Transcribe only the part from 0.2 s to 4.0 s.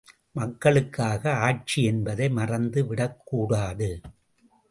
மக்களுக்காக ஆட்சி என்பதை மறந்து விடக்கூடாது.